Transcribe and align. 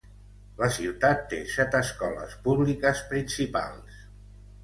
La 0.59 0.67
ciutat 0.77 1.19
té 1.33 1.41
set 1.55 1.77
escoles 1.81 2.33
públiques 2.47 3.05
principals. 3.13 4.01